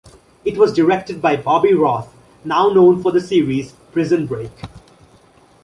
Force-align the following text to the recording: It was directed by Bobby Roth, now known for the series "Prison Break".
It 0.43 0.57
was 0.57 0.73
directed 0.73 1.21
by 1.21 1.35
Bobby 1.35 1.75
Roth, 1.75 2.11
now 2.43 2.69
known 2.69 3.03
for 3.03 3.11
the 3.11 3.21
series 3.21 3.73
"Prison 3.91 4.25
Break". 4.25 4.49